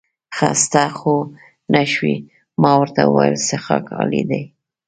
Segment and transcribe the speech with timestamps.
[0.35, 1.15] خسته خو
[1.73, 2.15] نه شوې؟
[2.61, 4.43] ما ورته وویل څښاک عالي دی.